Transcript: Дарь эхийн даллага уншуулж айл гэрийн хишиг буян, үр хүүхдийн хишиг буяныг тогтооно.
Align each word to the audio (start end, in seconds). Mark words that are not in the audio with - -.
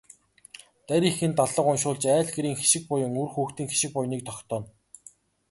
Дарь 0.87 1.07
эхийн 1.09 1.33
даллага 1.37 1.69
уншуулж 1.71 2.03
айл 2.15 2.29
гэрийн 2.35 2.59
хишиг 2.59 2.83
буян, 2.89 3.15
үр 3.21 3.29
хүүхдийн 3.31 3.69
хишиг 3.71 3.91
буяныг 3.93 4.21
тогтооно. 4.27 4.67